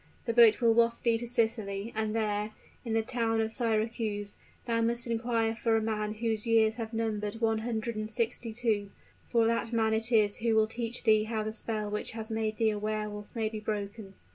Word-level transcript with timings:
The 0.25 0.33
boat 0.33 0.59
will 0.61 0.73
waft 0.73 1.03
thee 1.03 1.19
to 1.19 1.27
Sicily; 1.27 1.93
and 1.95 2.15
there, 2.15 2.53
in 2.83 2.93
the 2.93 3.03
town 3.03 3.39
of 3.39 3.51
Syracuse, 3.51 4.35
thou 4.65 4.81
must 4.81 5.05
inquire 5.05 5.53
for 5.53 5.77
a 5.77 5.79
man 5.83 6.15
whose 6.15 6.47
years 6.47 6.77
have 6.77 6.91
numbered 6.91 7.35
one 7.35 7.59
hundred 7.59 7.95
and 7.95 8.09
sixty 8.09 8.51
two; 8.51 8.89
for 9.29 9.45
that 9.45 9.71
man 9.71 9.93
it 9.93 10.11
is 10.11 10.37
who 10.37 10.55
will 10.55 10.65
teach 10.65 11.03
thee 11.03 11.25
how 11.25 11.43
the 11.43 11.53
spell 11.53 11.87
which 11.87 12.13
has 12.13 12.31
made 12.31 12.57
thee 12.57 12.71
a 12.71 12.79
Wehr 12.79 13.11
Wolf 13.11 13.35
may 13.35 13.47
be 13.47 13.59
broken." 13.59 14.15